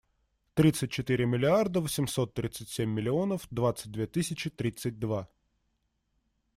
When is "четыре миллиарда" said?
0.89-1.79